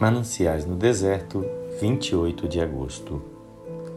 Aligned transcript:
Mananciais 0.00 0.66
no 0.66 0.74
Deserto, 0.74 1.44
28 1.80 2.48
de 2.48 2.60
agosto. 2.60 3.22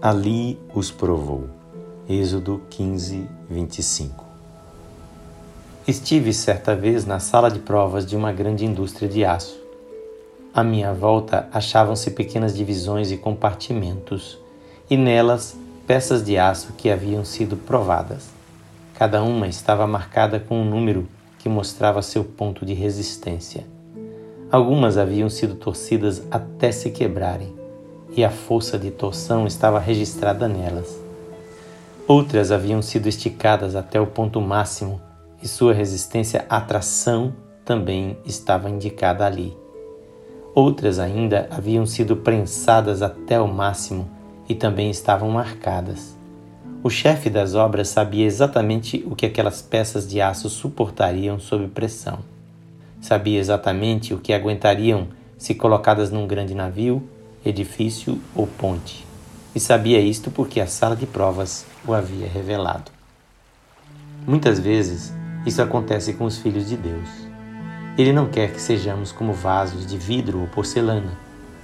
Ali 0.02 0.60
os 0.74 0.92
provou. 0.92 1.49
Êxodo 2.08 2.62
15, 2.70 3.28
25. 3.49 4.23
Estive 5.87 6.33
certa 6.33 6.76
vez 6.76 7.05
na 7.05 7.19
sala 7.19 7.50
de 7.50 7.60
provas 7.60 8.05
de 8.05 8.15
uma 8.15 8.31
grande 8.31 8.65
indústria 8.65 9.10
de 9.10 9.26
aço. 9.26 9.60
À 10.54 10.63
minha 10.63 10.94
volta 10.94 11.47
achavam-se 11.51 12.12
pequenas 12.12 12.55
divisões 12.55 13.12
e 13.12 13.18
compartimentos, 13.18 14.37
e 14.90 14.96
nelas 14.96 15.58
peças 15.87 16.23
de 16.23 16.38
aço 16.38 16.73
que 16.73 16.90
haviam 16.90 17.26
sido 17.26 17.58
provadas. 17.58 18.30
Cada 18.94 19.23
uma 19.23 19.48
estava 19.48 19.88
marcada 19.88 20.40
com 20.40 20.62
um 20.62 20.70
número 20.70 21.08
que 21.40 21.50
mostrava 21.50 22.02
seu 22.02 22.23
ponto 22.23 22.66
de 22.66 22.73
resistência. 22.73 23.75
Algumas 24.55 24.98
haviam 24.98 25.30
sido 25.30 25.55
torcidas 25.55 26.23
até 26.32 26.72
se 26.72 26.90
quebrarem, 26.90 27.54
e 28.16 28.23
a 28.23 28.30
força 28.30 28.80
de 28.80 28.90
torção 28.90 29.45
estava 29.45 29.80
registrada 29.80 30.48
nelas. 30.48 30.98
Outras 32.08 32.54
haviam 32.54 32.81
sido 32.81 33.09
esticadas 33.09 33.76
até 33.76 34.00
o 34.00 34.08
ponto 34.08 34.40
máximo, 34.40 35.02
e 35.44 35.48
sua 35.50 35.73
resistência 35.73 36.45
à 36.50 36.62
tração 36.62 37.34
também 37.66 38.16
estava 38.26 38.70
indicada 38.70 39.26
ali. 39.26 39.54
Outras 40.54 41.00
ainda 41.00 41.50
haviam 41.52 41.86
sido 41.86 42.16
prensadas 42.16 43.02
até 43.02 43.38
o 43.42 43.50
máximo 43.50 44.09
e 44.48 44.56
também 44.56 44.90
estavam 44.90 45.30
marcadas. 45.30 46.16
O 46.81 46.90
chefe 46.90 47.30
das 47.30 47.56
obras 47.56 47.90
sabia 47.90 48.26
exatamente 48.26 49.06
o 49.06 49.17
que 49.17 49.26
aquelas 49.26 49.62
peças 49.62 50.08
de 50.08 50.22
aço 50.22 50.50
suportariam 50.50 51.38
sob 51.42 51.67
pressão. 51.67 52.34
Sabia 53.06 53.39
exatamente 53.39 54.16
o 54.16 54.17
que 54.17 54.34
aguentariam 54.34 55.09
se 55.38 55.53
colocadas 55.53 56.09
num 56.09 56.25
grande 56.25 56.56
navio, 56.56 57.08
edifício 57.45 58.20
ou 58.34 58.48
ponte. 58.48 59.06
E 59.53 59.59
sabia 59.59 60.00
isto 60.00 60.31
porque 60.31 60.59
a 60.59 60.66
sala 60.66 60.95
de 60.95 61.06
provas 61.06 61.67
o 61.88 61.94
havia 61.94 62.28
revelado. 62.28 62.92
Muitas 64.26 64.58
vezes 64.59 65.14
isso 65.45 65.61
acontece 65.61 66.14
com 66.14 66.26
os 66.26 66.39
filhos 66.39 66.67
de 66.67 66.76
Deus. 66.76 67.08
Ele 67.95 68.11
não 68.11 68.28
quer 68.28 68.52
que 68.52 68.59
sejamos 68.59 69.11
como 69.11 69.33
vasos 69.33 69.86
de 69.86 70.00
vidro 70.00 70.42
ou 70.42 70.48
porcelana. 70.48 71.16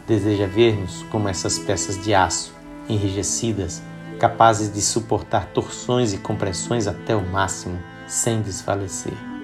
Deseja 0.08 0.46
ver-nos 0.46 1.02
como 1.10 1.28
essas 1.28 1.58
peças 1.58 2.00
de 2.04 2.14
aço, 2.14 2.54
enrijecidas, 2.88 3.82
capazes 4.20 4.72
de 4.72 4.80
suportar 4.80 5.48
torções 5.48 6.14
e 6.14 6.20
compressões 6.20 6.86
até 6.86 7.16
o 7.16 7.26
máximo, 7.26 7.80
sem 8.06 8.44
desfalecer. 8.44 9.41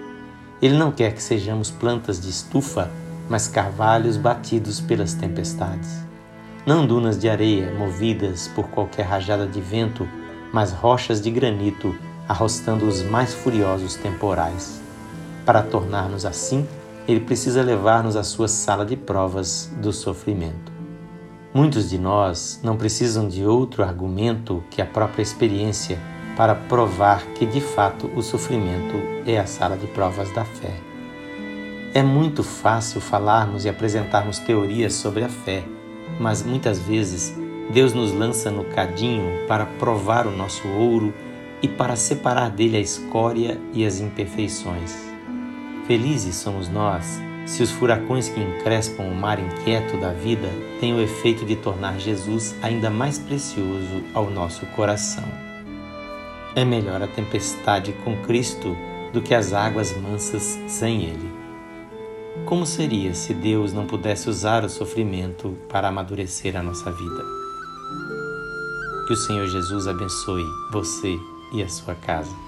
Ele 0.62 0.76
não 0.76 0.92
quer 0.92 1.14
que 1.14 1.22
sejamos 1.22 1.70
plantas 1.70 2.20
de 2.20 2.30
estufa, 2.30 2.90
mas 3.30 3.48
carvalhos 3.48 4.18
batidos 4.18 4.80
pelas 4.80 5.14
tempestades. 5.14 6.06
Não 6.66 6.86
dunas 6.86 7.18
de 7.18 7.30
areia 7.30 7.74
movidas 7.74 8.48
por 8.50 8.68
qualquer 8.70 9.04
rajada 9.04 9.46
de 9.46 9.62
vento, 9.62 10.08
mas 10.52 10.72
rochas 10.72 11.22
de 11.22 11.30
granito 11.30 11.96
arrostando 12.28 12.88
os 12.88 13.02
mais 13.04 13.34
furiosos 13.34 13.96
temporais. 13.96 14.82
Para 15.46 15.62
tornar-nos 15.62 16.26
assim, 16.26 16.68
ele 17.08 17.22
precisa 17.22 17.62
levar-nos 17.62 18.16
à 18.18 18.24
sua 18.24 18.48
sala 18.48 18.86
de 18.86 18.98
provas 18.98 19.72
do 19.82 19.94
sofrimento. 19.94 20.72
Muitos 21.54 21.90
de 21.90 21.98
nós 21.98 22.60
não 22.62 22.76
precisam 22.76 23.28
de 23.28 23.46
outro 23.46 23.84
argumento 23.84 24.62
que 24.70 24.82
a 24.82 24.86
própria 24.86 25.22
experiência 25.22 25.98
para 26.38 26.54
provar 26.54 27.26
que 27.34 27.48
de 27.48 27.60
fato 27.60 28.12
o 28.16 28.22
sofrimento 28.22 28.96
é 29.26 29.40
a 29.40 29.48
sala 29.48 29.76
de 29.76 29.88
provas 29.88 30.32
da 30.32 30.46
fé. 30.46 30.74
É 31.96 32.04
muito 32.04 32.44
fácil 32.44 33.02
falarmos 33.02 33.66
e 33.66 33.70
apresentarmos 33.70 34.38
teorias 34.38 34.94
sobre 34.94 35.24
a 35.24 35.30
fé, 35.30 35.64
mas 36.20 36.44
muitas 36.44 36.78
vezes 36.78 37.36
Deus 37.72 37.92
nos 37.92 38.14
lança 38.14 38.52
no 38.52 38.64
cadinho 38.66 39.48
para 39.48 39.66
provar 39.66 40.28
o 40.28 40.32
nosso 40.32 40.68
ouro 40.68 41.12
e 41.60 41.68
para 41.68 41.96
separar 41.96 42.52
dele 42.52 42.78
a 42.78 42.82
escória 42.82 43.60
e 43.74 43.84
as 43.84 44.00
imperfeições. 44.00 44.96
Felizes 45.88 46.36
somos 46.36 46.70
nós 46.70 47.20
se 47.48 47.64
os 47.64 47.72
furacões 47.72 48.28
que 48.30 48.42
encrespam 48.42 49.08
o 49.08 49.16
mar 49.16 49.40
inquieto 49.40 49.98
da 49.98 50.12
vida 50.12 50.50
têm 50.82 50.94
o 50.94 51.02
efeito 51.02 51.46
de 51.46 51.56
tornar 51.56 51.98
Jesus 51.98 52.54
ainda 52.62 52.90
mais 52.90 53.18
precioso 53.18 54.04
ao 54.14 54.30
nosso 54.30 54.66
coração. 54.68 55.47
É 56.56 56.66
melhor 56.66 57.02
a 57.02 57.08
tempestade 57.08 57.94
com 58.04 58.18
Cristo 58.24 58.76
do 59.14 59.22
que 59.22 59.34
as 59.34 59.54
águas 59.54 59.96
mansas 59.98 60.60
sem 60.68 61.04
Ele. 61.04 61.32
Como 62.46 62.66
seria 62.66 63.14
se 63.14 63.34
Deus 63.34 63.74
não 63.74 63.86
pudesse 63.86 64.30
usar 64.30 64.64
o 64.64 64.70
sofrimento 64.70 65.58
para 65.70 65.88
amadurecer 65.88 66.56
a 66.56 66.64
nossa 66.64 66.92
vida? 66.92 67.24
Que 69.08 69.14
o 69.14 69.18
Senhor 69.18 69.48
Jesus 69.48 69.88
abençoe 69.88 70.46
você 70.72 71.18
e 71.54 71.64
a 71.64 71.70
sua 71.70 71.96
casa. 71.96 72.47